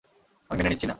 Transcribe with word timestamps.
আমি 0.49 0.57
মেনে 0.57 0.69
নিচ্ছি 0.69 0.85
না। 0.85 0.89